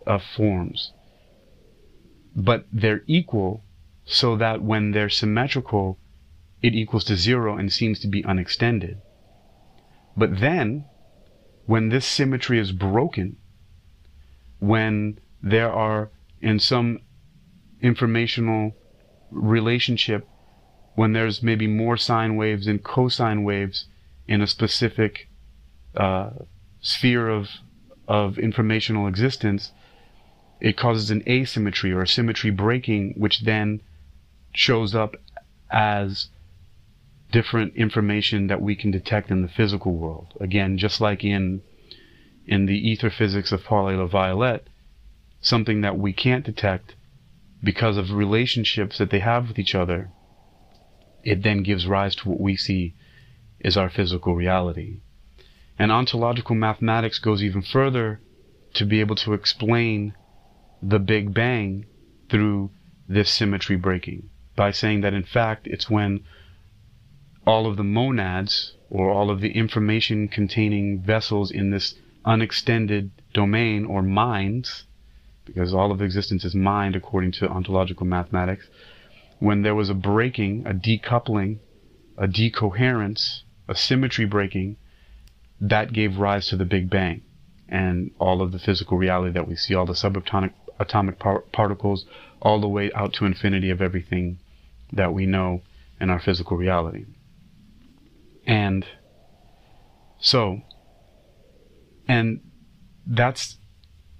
[0.06, 0.92] uh, forms
[2.36, 3.64] but they're equal
[4.04, 5.98] so that when they're symmetrical,
[6.62, 9.00] it equals to zero and seems to be unextended.
[10.16, 10.84] But then,
[11.64, 13.36] when this symmetry is broken,
[14.60, 17.00] when there are in some
[17.80, 18.76] informational
[19.30, 20.28] relationship,
[20.94, 23.86] when there's maybe more sine waves and cosine waves
[24.28, 25.28] in a specific
[25.96, 26.30] uh,
[26.80, 27.48] sphere of
[28.08, 29.72] of informational existence,
[30.60, 33.80] it causes an asymmetry or a symmetry breaking, which then
[34.52, 35.16] shows up
[35.70, 36.28] as
[37.30, 40.32] different information that we can detect in the physical world.
[40.40, 41.62] Again, just like in
[42.46, 44.66] in the ether physics of Paul LaViolette,
[45.40, 46.94] something that we can't detect
[47.62, 50.10] because of relationships that they have with each other,
[51.24, 52.94] it then gives rise to what we see
[53.58, 55.00] is our physical reality.
[55.78, 58.20] And ontological mathematics goes even further
[58.74, 60.14] to be able to explain
[60.82, 61.86] the Big Bang
[62.28, 62.70] through
[63.08, 66.24] this symmetry breaking by saying that in fact it's when
[67.46, 73.84] all of the monads or all of the information containing vessels in this unextended domain
[73.84, 74.84] or minds,
[75.44, 78.68] because all of existence is mind according to ontological mathematics,
[79.38, 81.58] when there was a breaking, a decoupling,
[82.18, 84.76] a decoherence, a symmetry breaking,
[85.60, 87.22] that gave rise to the Big Bang
[87.68, 92.06] and all of the physical reality that we see, all the subatomic atomic par- particles,
[92.40, 94.38] all the way out to infinity of everything
[94.92, 95.62] that we know
[96.00, 97.04] in our physical reality.
[98.46, 98.86] And
[100.18, 100.62] so,
[102.06, 102.40] and
[103.06, 103.56] that's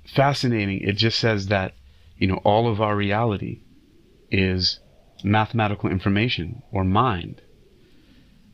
[0.05, 0.81] fascinating.
[0.81, 1.75] It just says that,
[2.19, 3.61] you know, all of our reality
[4.31, 4.81] is
[5.23, 7.41] mathematical information or mind.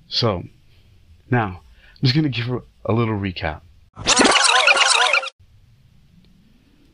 [0.09, 0.45] So,
[1.31, 1.63] now,
[1.95, 3.63] I'm just going to give a little recap.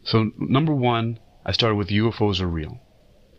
[0.09, 2.81] So, number one, I started with UFOs are real,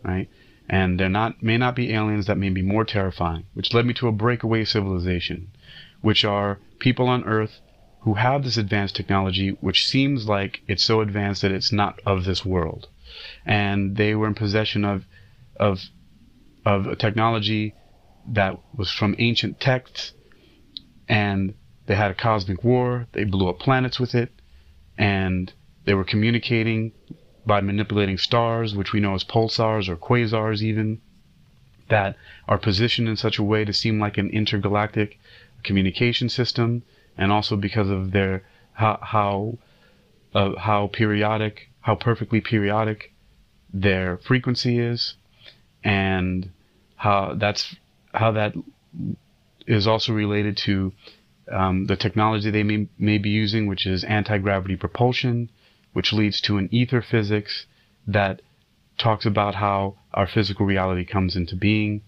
[0.04, 0.30] right?
[0.70, 3.96] And they're not, may not be aliens that may be more terrifying, which led me
[3.96, 5.48] to a breakaway civilization,
[6.02, 7.60] which are people on Earth
[8.02, 12.24] who have this advanced technology, which seems like it's so advanced that it's not of
[12.24, 12.88] this world.
[13.48, 15.06] And they were in possession of,
[15.56, 15.80] of,
[16.68, 17.74] of a technology
[18.28, 20.14] that was from ancient texts,
[21.08, 21.56] and
[21.88, 23.08] they had a cosmic war.
[23.14, 24.32] They blew up planets with it,
[25.00, 25.52] and
[25.90, 26.92] they were communicating
[27.48, 31.02] by manipulating stars, which we know as pulsars or quasars, even
[31.88, 32.16] that
[32.48, 35.18] are positioned in such a way to seem like an intergalactic
[35.64, 36.84] communication system,
[37.18, 39.58] and also because of their how how,
[40.36, 43.12] uh, how periodic, how perfectly periodic
[43.74, 45.16] their frequency is,
[45.84, 46.52] and
[46.98, 47.76] how that's
[48.14, 48.54] how that
[49.66, 50.94] is also related to
[51.52, 55.50] um, the technology they may, may be using, which is anti-gravity propulsion,
[55.94, 57.66] which leads to an ether physics
[58.08, 58.42] that
[58.98, 62.02] talks about how our physical reality comes into being,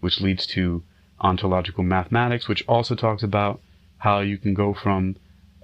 [0.00, 0.82] which leads to
[1.20, 3.60] ontological mathematics, which also talks about
[3.98, 5.16] how you can go from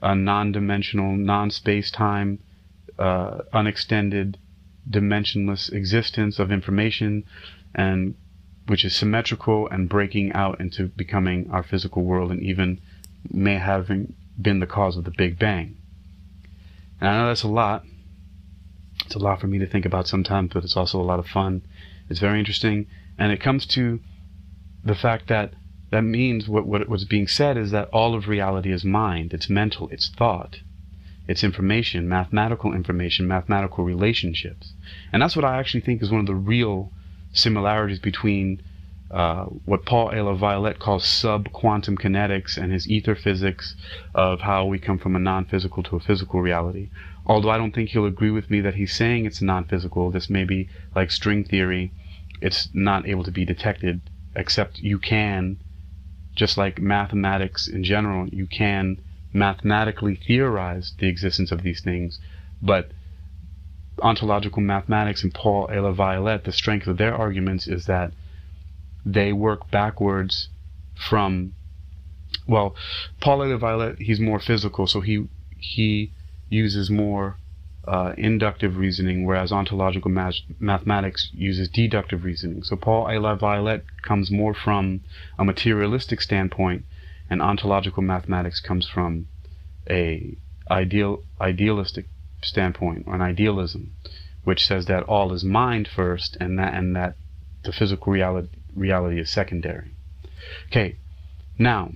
[0.03, 2.39] a non-dimensional, non-space-time,
[2.99, 4.37] uh, unextended,
[4.91, 7.25] dimensionless existence of information,
[7.75, 8.15] and
[8.67, 12.81] which is symmetrical and breaking out into becoming our physical world and even
[13.31, 13.89] may have
[14.41, 15.77] been the cause of the Big Bang.
[17.03, 17.83] And I know that's a lot.
[19.07, 21.27] It's a lot for me to think about sometimes, but it's also a lot of
[21.27, 21.63] fun.
[22.09, 22.87] It's very interesting.
[23.19, 23.99] And it comes to
[24.85, 25.55] the fact that
[25.91, 29.35] that means what, what what's being said is that all of reality is mind.
[29.35, 29.89] It's mental.
[29.89, 30.61] It's thought.
[31.27, 34.73] It's information, mathematical information, mathematical relationships.
[35.13, 36.93] And that's what I actually think is one of the real
[37.33, 38.63] similarities between
[39.13, 43.77] uh, what Paul LaViolette calls sub-quantum kinetics and his ether physics
[44.15, 46.89] of how we come from a non-physical to a physical reality.
[47.27, 50.11] Although I don't think he'll agree with me that he's saying it's non-physical.
[50.11, 51.93] This may be like string theory.
[52.41, 54.01] It's not able to be detected,
[54.35, 55.59] except you can,
[56.35, 58.99] just like mathematics in general, you can
[59.35, 62.19] mathematically theorize the existence of these things,
[62.61, 62.91] but
[64.01, 68.13] ontological mathematics and Paul LaViolette, the strength of their arguments is that
[69.05, 70.49] they work backwards
[70.95, 71.53] from
[72.47, 72.75] well,
[73.21, 76.13] Paul LaViolette, he's more physical, so he he
[76.49, 77.37] uses more
[77.87, 80.11] uh, inductive reasoning, whereas ontological
[80.59, 82.63] mathematics uses deductive reasoning.
[82.63, 85.03] So Paul LaViolette comes more from
[85.39, 86.85] a materialistic standpoint,
[87.31, 89.27] and ontological mathematics comes from
[89.89, 90.37] a
[90.71, 92.07] ideal idealistic
[92.43, 93.93] standpoint or an idealism,
[94.45, 97.15] which says that all is mind first, and that and that
[97.65, 99.91] the physical reality reality is secondary.
[100.69, 100.97] Okay,
[101.59, 101.93] now,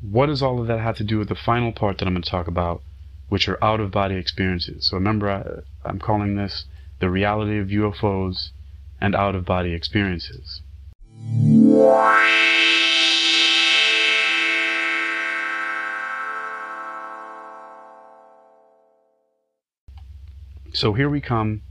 [0.00, 2.22] what does all of that have to do with the final part that I'm going
[2.22, 2.82] to talk about,
[3.28, 4.86] which are out of body experiences?
[4.86, 6.64] So remember, I, I'm calling this
[7.00, 8.50] the reality of UFOs
[9.00, 10.62] and out of body experiences.
[20.72, 21.62] So here we come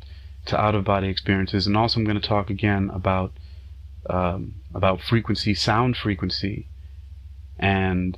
[0.46, 3.32] to out of body experiences, and also I'm going to talk again about
[4.10, 6.68] um, about frequency, sound frequency,
[7.58, 8.18] and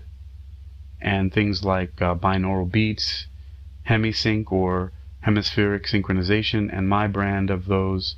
[1.02, 3.28] and things like uh, binaural beats,
[3.90, 4.92] hemisync or
[5.22, 8.16] hemispheric synchronization, and my brand of those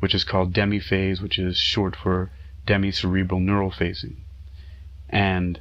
[0.00, 2.30] which is called demiphase, which is short for
[2.66, 4.16] demicerebral neural phasing,
[5.08, 5.60] and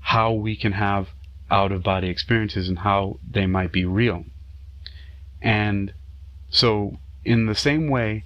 [0.00, 1.10] how we can have
[1.50, 4.24] out of body experiences and how they might be real.
[5.40, 5.92] And
[6.50, 8.24] so, in the same way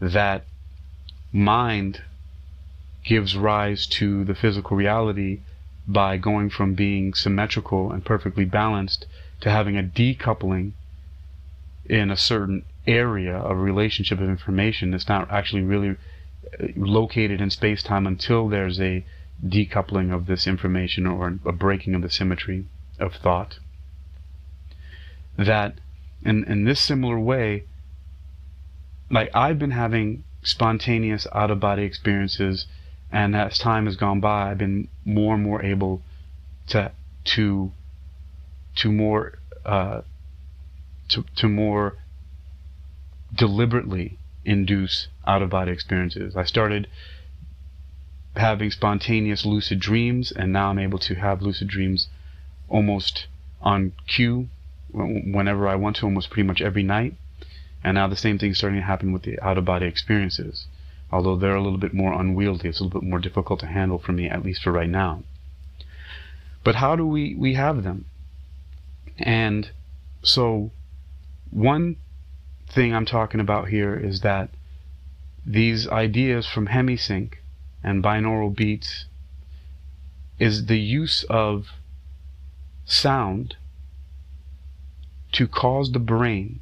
[0.00, 0.44] that
[1.34, 2.00] mind
[3.04, 5.40] gives rise to the physical reality
[5.86, 9.04] by going from being symmetrical and perfectly balanced
[9.40, 10.72] to having a decoupling
[11.86, 17.50] in a certain area of relationship of information that's not actually really uh, located in
[17.50, 19.04] space-time until there's a
[19.44, 22.64] decoupling of this information or a breaking of the symmetry
[22.98, 23.58] of thought.
[25.36, 25.74] That
[26.24, 27.64] in, in this similar way,
[29.10, 32.66] like I've been having spontaneous out of body experiences
[33.10, 36.02] and as time has gone by I've been more and more able
[36.68, 36.92] to
[37.24, 37.72] to
[38.76, 40.02] to more uh,
[41.08, 41.96] to, to more
[43.34, 46.36] deliberately induce out of body experiences.
[46.36, 46.86] I started
[48.36, 52.08] having spontaneous lucid dreams, and now I'm able to have lucid dreams
[52.68, 53.26] almost
[53.60, 54.48] on cue
[54.92, 57.14] whenever I want to, almost pretty much every night.
[57.84, 60.66] And now the same thing is starting to happen with the out of body experiences.
[61.12, 63.98] Although they're a little bit more unwieldy, it's a little bit more difficult to handle
[63.98, 65.22] for me, at least for right now.
[66.64, 68.06] But how do we, we have them?
[69.18, 69.70] And
[70.22, 70.72] so,
[71.50, 71.96] one
[72.66, 74.48] thing I'm talking about here is that
[75.44, 77.34] these ideas from hemisync
[77.82, 79.04] and binaural beats
[80.38, 81.68] is the use of
[82.86, 83.56] sound
[85.32, 86.60] to cause the brain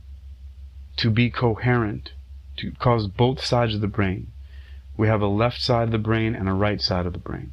[1.03, 2.13] to be coherent,
[2.57, 4.29] to cause both sides of the brain.
[4.97, 7.51] We have a left side of the brain and a right side of the brain.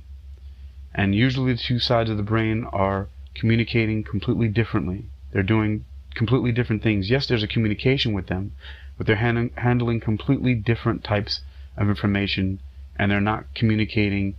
[0.93, 5.05] And usually the two sides of the brain are communicating completely differently.
[5.31, 7.09] They're doing completely different things.
[7.09, 8.51] Yes, there's a communication with them,
[8.97, 11.41] but they're hand- handling completely different types
[11.75, 12.59] of information
[12.97, 14.35] and they're not communicating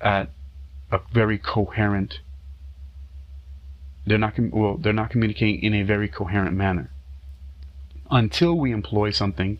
[0.00, 0.28] at
[0.92, 2.20] a very coherent
[4.06, 6.90] they're not com- well they're not communicating in a very coherent manner
[8.10, 9.58] until we employ something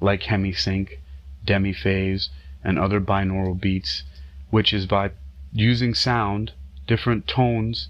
[0.00, 0.98] like hemisync
[1.46, 2.28] demiphase
[2.62, 4.02] and other binaural beats
[4.50, 5.10] which is by
[5.52, 6.52] using sound
[6.86, 7.88] different tones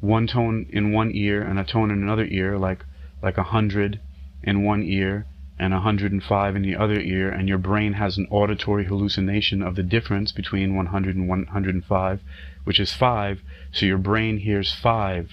[0.00, 2.84] one tone in one ear and a tone in another ear, like
[3.22, 3.98] like a hundred
[4.42, 5.26] in one ear
[5.58, 9.74] and a 105 in the other ear, and your brain has an auditory hallucination of
[9.74, 12.20] the difference between 100 and 105,
[12.62, 15.32] which is 5, so your brain hears 5.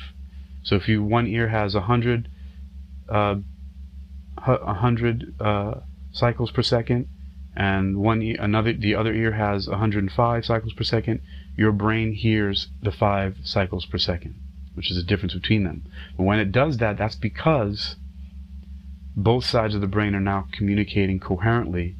[0.63, 2.27] So if you one ear has a 100
[3.07, 3.35] uh,
[4.43, 5.73] 100 uh,
[6.11, 7.07] cycles per second
[7.55, 11.21] and one e- another the other ear has 105 cycles per second,
[11.55, 14.35] your brain hears the 5 cycles per second
[14.75, 15.83] which is the difference between them.
[16.15, 17.95] But when it does that, that's because
[19.15, 21.95] both sides of the brain are now communicating coherently.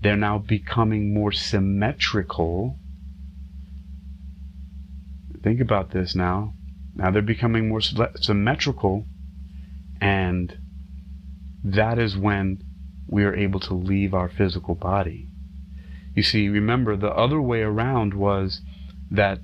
[0.00, 2.78] They're now becoming more symmetrical.
[5.42, 6.54] Think about this now.
[6.94, 9.04] Now they're becoming more symmetrical,
[10.00, 10.56] and
[11.74, 12.62] that is when
[13.08, 15.28] we are able to leave our physical body.
[16.14, 18.62] You see, remember, the other way around was
[19.10, 19.40] that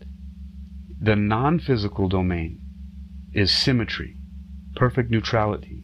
[1.01, 2.61] the non physical domain
[3.35, 4.17] is symmetry,
[4.77, 5.83] perfect neutrality.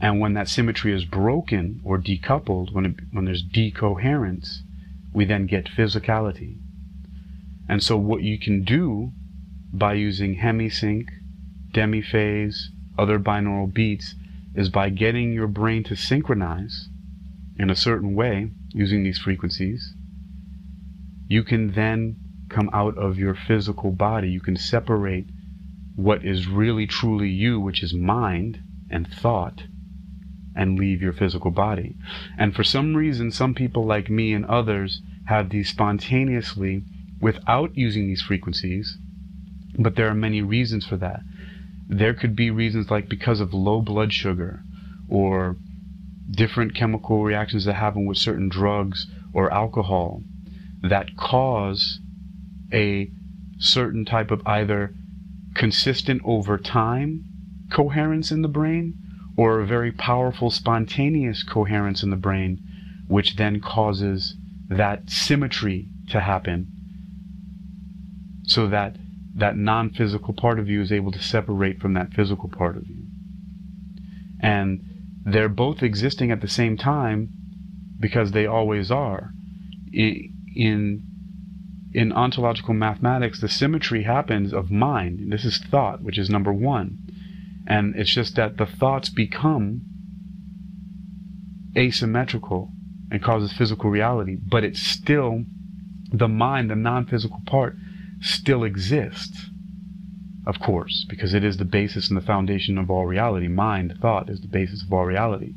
[0.00, 4.62] And when that symmetry is broken or decoupled, when, it, when there's decoherence,
[5.12, 6.56] we then get physicality.
[7.68, 9.12] And so, what you can do
[9.72, 11.08] by using hemisync,
[11.72, 14.14] demiphase, other binaural beats,
[14.54, 16.88] is by getting your brain to synchronize
[17.58, 19.94] in a certain way using these frequencies,
[21.28, 22.16] you can then
[22.48, 24.28] come out of your physical body.
[24.28, 25.26] You can separate
[25.96, 28.60] what is really truly you, which is mind
[28.90, 29.62] and thought,
[30.54, 31.96] and leave your physical body.
[32.38, 36.84] And for some reason, some people like me and others have these spontaneously
[37.20, 38.98] without using these frequencies,
[39.78, 41.20] but there are many reasons for that.
[41.88, 44.62] There could be reasons like because of low blood sugar
[45.08, 45.56] or
[46.30, 50.22] different chemical reactions that happen with certain drugs or alcohol
[50.82, 52.00] that cause
[52.72, 53.10] a
[53.58, 54.94] certain type of either
[55.54, 57.24] consistent over time
[57.70, 58.94] coherence in the brain
[59.36, 62.60] or a very powerful spontaneous coherence in the brain,
[63.08, 64.36] which then causes
[64.68, 66.66] that symmetry to happen
[68.44, 68.96] so that
[69.34, 73.04] that non-physical part of you is able to separate from that physical part of you.
[74.40, 74.82] And
[75.24, 77.30] they're both existing at the same time
[77.98, 79.30] because they always are.
[79.92, 81.06] In
[81.94, 85.30] in ontological mathematics, the symmetry happens of mind.
[85.30, 86.98] This is thought, which is number one.
[87.66, 89.82] And it's just that the thoughts become
[91.76, 92.70] asymmetrical
[93.10, 95.44] and causes physical reality, but it's still
[96.10, 97.76] the mind, the non physical part,
[98.22, 99.50] still exists.
[100.46, 103.46] Of course, because it is the basis and the foundation of all reality.
[103.46, 105.54] Mind, thought, is the basis of all reality.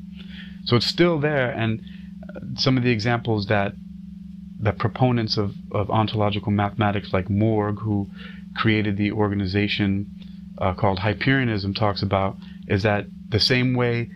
[0.66, 1.82] So it's still there, and
[2.30, 3.74] uh, some of the examples that
[4.60, 8.10] the proponents of, of ontological mathematics, like Morg, who
[8.56, 10.08] created the organization
[10.60, 12.38] uh, called Hyperianism, talks about,
[12.68, 14.10] is that the same way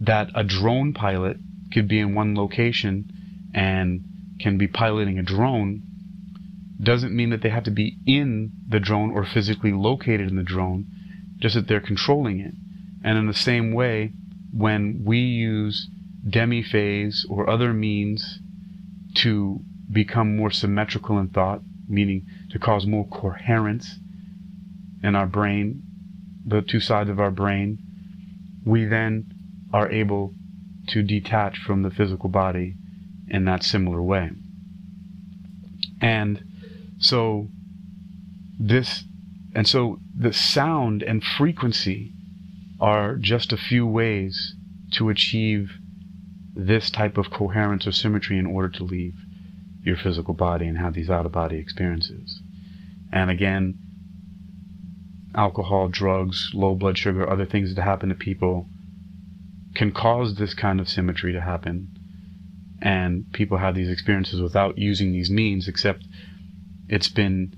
[0.00, 1.36] that a drone pilot
[1.72, 3.10] could be in one location
[3.54, 4.04] and
[4.40, 5.82] can be piloting a drone
[6.82, 10.42] doesn't mean that they have to be in the drone or physically located in the
[10.42, 10.86] drone,
[11.38, 12.54] just that they're controlling it.
[13.04, 14.12] And in the same way,
[14.52, 15.88] when we use
[16.28, 18.40] demi-phase or other means
[19.14, 19.60] to
[19.90, 23.98] become more symmetrical in thought, meaning to cause more coherence
[25.02, 25.82] in our brain,
[26.46, 27.78] the two sides of our brain,
[28.64, 29.32] we then
[29.72, 30.34] are able
[30.88, 32.74] to detach from the physical body
[33.28, 34.30] in that similar way.
[36.00, 36.42] And
[37.02, 37.48] so
[38.58, 39.04] this
[39.54, 42.12] and so the sound and frequency
[42.80, 44.54] are just a few ways
[44.92, 45.72] to achieve
[46.54, 49.14] this type of coherence or symmetry in order to leave
[49.82, 52.40] your physical body and have these out of body experiences.
[53.12, 53.78] And again,
[55.34, 58.66] alcohol, drugs, low blood sugar, other things that happen to people
[59.74, 61.88] can cause this kind of symmetry to happen.
[62.80, 66.04] And people have these experiences without using these means, except
[66.92, 67.54] it's been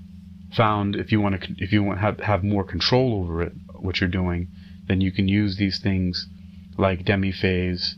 [0.53, 3.99] found if you want to if you want have, have more control over it, what
[3.99, 4.47] you're doing,
[4.87, 6.29] then you can use these things
[6.77, 7.97] like demi-phase,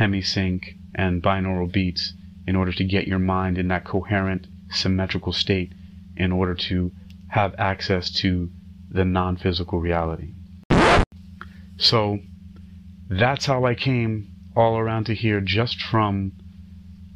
[0.00, 0.64] hemisync,
[0.94, 2.14] and binaural beats
[2.46, 5.74] in order to get your mind in that coherent, symmetrical state
[6.16, 6.90] in order to
[7.28, 8.50] have access to
[8.90, 10.32] the non-physical reality.
[11.76, 12.18] So
[13.10, 16.32] that's how I came all around to here just from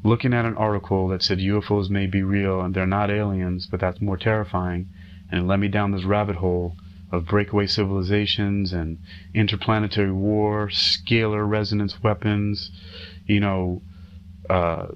[0.04, 3.80] looking at an article that said UFOs may be real and they're not aliens, but
[3.80, 4.88] that's more terrifying.
[5.30, 6.76] And it led me down this rabbit hole
[7.10, 8.98] of breakaway civilizations and
[9.34, 12.70] interplanetary war, scalar resonance weapons,
[13.26, 13.82] you know,
[14.48, 14.88] uh,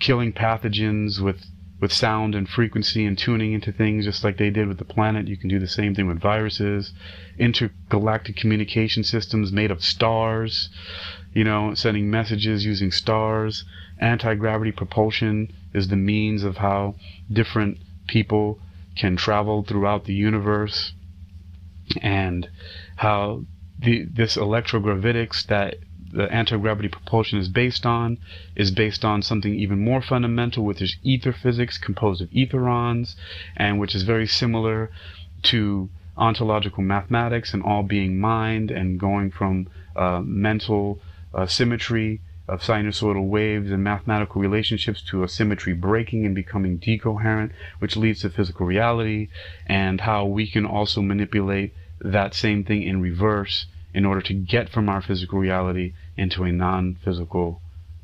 [0.00, 1.44] killing pathogens with
[1.80, 5.28] with sound and frequency and tuning into things just like they did with the planet.
[5.28, 6.92] You can do the same thing with viruses,
[7.38, 10.70] intergalactic communication systems made of stars,
[11.32, 13.64] you know, sending messages using stars.
[14.00, 16.94] Anti-gravity propulsion is the means of how
[17.32, 18.58] different people
[18.96, 20.92] can travel throughout the universe
[22.02, 22.48] and
[22.96, 23.44] how
[23.78, 25.76] the, this electrogravitics that
[26.12, 28.18] the anti-gravity propulsion is based on
[28.56, 33.14] is based on something even more fundamental, which is ether physics composed of etherons,
[33.56, 34.90] and which is very similar
[35.42, 40.98] to ontological mathematics and all being mind and going from uh, mental
[41.34, 47.52] uh, symmetry of sinusoidal waves and mathematical relationships to a symmetry breaking and becoming decoherent,
[47.78, 49.28] which leads to physical reality,
[49.66, 54.68] and how we can also manipulate that same thing in reverse in order to get
[54.68, 57.60] from our physical reality into a non-physical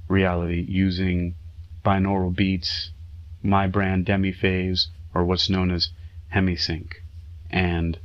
[0.08, 1.34] reality using
[1.84, 2.90] binaural beats,
[3.42, 5.90] my brand demi-phase, or what's known as
[6.34, 6.92] hemisync.
[7.50, 7.98] And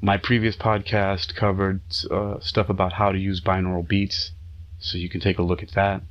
[0.00, 1.80] my previous podcast covered
[2.10, 4.32] uh, stuff about how to use binaural beats,
[4.78, 6.02] so you can take a look at that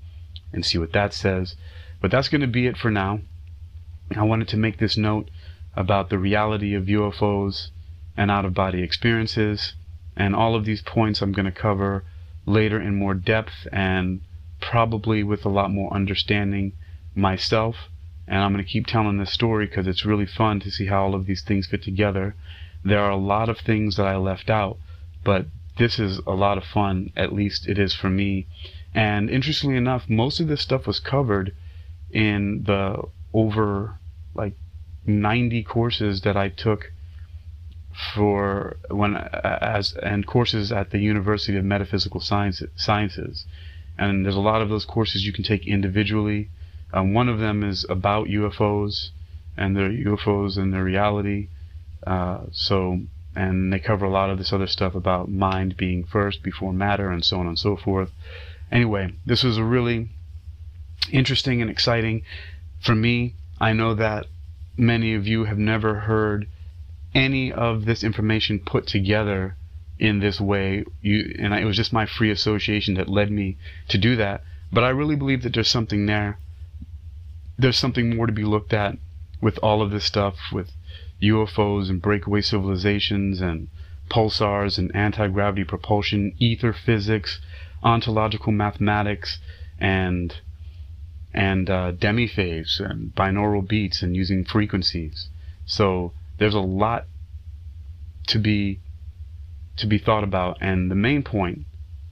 [0.54, 1.56] and see what that says.
[2.02, 3.22] But that's going to be it for now.
[4.16, 5.30] I wanted to make this note
[5.76, 7.70] about the reality of UFOs
[8.16, 9.76] and out of body experiences
[10.16, 12.04] and all of these points I'm going to cover
[12.46, 14.22] later in more depth and
[14.60, 16.74] probably with a lot more understanding
[17.14, 17.76] myself.
[18.28, 21.04] And I'm going to keep telling this story because it's really fun to see how
[21.04, 22.36] all of these things fit together.
[22.84, 24.78] There are a lot of things that I left out,
[25.24, 25.46] but
[25.78, 28.48] this is a lot of fun, at least it is for me.
[28.94, 31.54] And interestingly enough, most of this stuff was covered
[32.12, 33.02] in the
[33.34, 34.00] over
[34.34, 34.54] like
[35.06, 36.92] 90 courses that I took
[38.14, 42.70] for when as and courses at the University of Metaphysical Sciences.
[42.76, 43.46] Sciences.
[43.98, 46.50] And there's a lot of those courses you can take individually.
[46.94, 49.10] Um, one of them is about UFOs
[49.58, 51.50] and their UFOs and their reality.
[52.06, 53.02] Uh, so,
[53.38, 57.12] and they cover a lot of this other stuff about mind being first before matter
[57.12, 58.10] and so on and so forth.
[58.72, 60.10] Anyway, this was a really
[61.12, 62.24] interesting and exciting.
[62.80, 64.26] For me, I know that
[64.76, 66.48] many of you have never heard
[67.14, 69.56] any of this information put together
[70.00, 70.84] in this way.
[71.02, 73.58] You, and I, it was just my free association that led me
[73.90, 74.44] to do that.
[74.74, 76.40] But I really believe that there's something there.
[77.60, 78.98] There's something more to be looked at
[79.42, 80.72] with all of this stuff, with
[81.22, 83.68] UFOs and breakaway civilizations and
[84.10, 87.40] pulsars and anti-gravity propulsion, ether physics,
[87.84, 89.40] ontological mathematics
[89.80, 90.42] and
[91.34, 95.30] and uh, demiphase and binaural beats and using frequencies.
[95.66, 97.06] So there's a lot
[98.28, 98.80] to be
[99.78, 100.58] to be thought about.
[100.62, 101.66] And the main point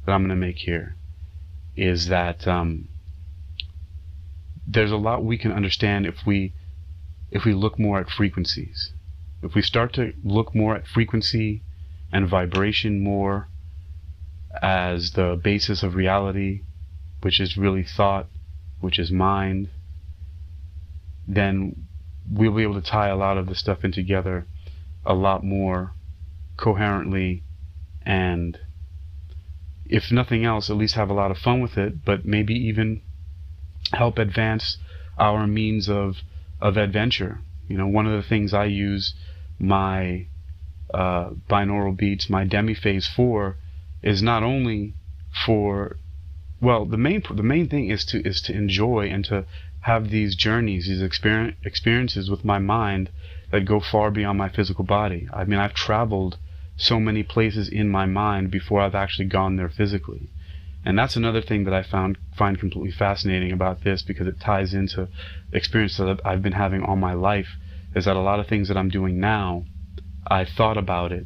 [0.05, 0.95] that I'm going to make here
[1.75, 2.87] is that um,
[4.67, 6.53] there's a lot we can understand if we
[7.31, 8.91] if we look more at frequencies.
[9.45, 11.61] If we start to look more at frequency
[12.11, 13.47] and vibration more
[14.59, 16.61] as the basis of reality,
[17.21, 18.27] which is really thought,
[18.79, 19.69] which is mind,
[21.27, 21.85] then
[22.27, 24.47] we'll be able to tie a lot of the stuff in together
[25.05, 25.91] a lot more
[26.57, 27.43] coherently
[28.03, 28.57] and
[29.85, 33.03] if nothing else, at least have a lot of fun with it, but maybe even
[33.93, 34.79] help advance
[35.19, 36.17] our means of
[36.59, 37.41] of adventure.
[37.67, 39.13] You know, one of the things I use
[39.59, 40.27] my
[40.93, 43.57] uh, binaural beats, my demi-phase 4,
[44.01, 44.93] is not only
[45.45, 45.97] for
[46.61, 49.45] well, the main the main thing is to is to enjoy and to
[49.81, 53.09] have these journeys, these experience, experiences with my mind
[53.51, 55.27] that go far beyond my physical body.
[55.31, 56.37] I mean, I've traveled
[56.77, 60.29] so many places in my mind before I've actually gone there physically.
[60.83, 64.73] And that's another thing that I found find completely fascinating about this because it ties
[64.73, 65.09] into
[65.51, 67.57] the experience that I've been having all my life
[67.95, 69.65] is that a lot of things that I'm doing now,
[70.27, 71.25] I thought about it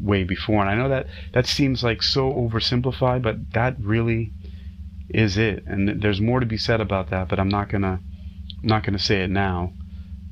[0.00, 0.60] way before.
[0.60, 4.32] And I know that that seems like so oversimplified, but that really
[5.08, 5.64] is it.
[5.66, 8.00] And there's more to be said about that, but I'm not gonna
[8.62, 9.72] I'm not gonna say it now.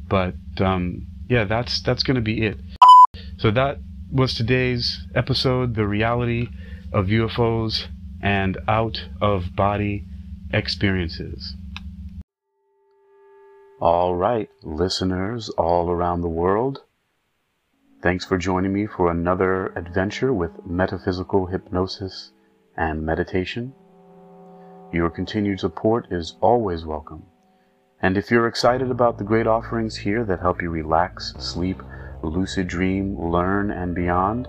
[0.08, 2.58] But um, yeah, that's that's gonna be it.
[3.38, 3.78] So that
[4.10, 6.48] was today's episode, the reality
[6.92, 7.86] of UFOs
[8.22, 10.04] and out of body
[10.52, 11.54] experiences.
[13.80, 16.84] All right, listeners all around the world,
[18.02, 22.32] thanks for joining me for another adventure with metaphysical hypnosis
[22.76, 23.72] and meditation.
[24.92, 27.22] Your continued support is always welcome.
[28.02, 31.82] And if you're excited about the great offerings here that help you relax, sleep,
[32.22, 34.46] lucid dream, learn, and beyond,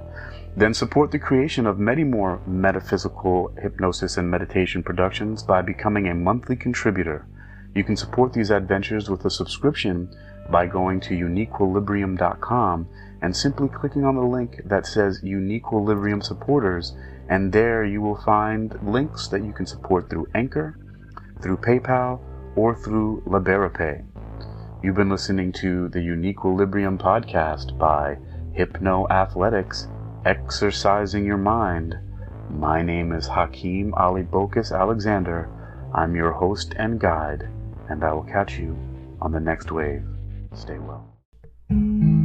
[0.57, 6.13] then support the creation of many more metaphysical hypnosis and meditation productions by becoming a
[6.13, 7.25] monthly contributor.
[7.73, 10.13] You can support these adventures with a subscription
[10.49, 12.87] by going to uniquequilibrium.com
[13.21, 16.95] and simply clicking on the link that says Uniquequilibrium Supporters,
[17.29, 20.77] and there you will find links that you can support through Anchor,
[21.41, 22.19] through PayPal,
[22.55, 24.03] or through Liberapay.
[24.83, 28.17] You've been listening to the Uniquequilibrium podcast by
[28.53, 29.87] Hypno Athletics,
[30.25, 31.95] exercising your mind.
[32.49, 35.47] My name is Hakeem Ali Bocas Alexander.
[35.93, 37.47] I'm your host and guide,
[37.91, 38.77] and I will catch you
[39.21, 40.03] on the next wave.
[40.53, 42.20] Stay well.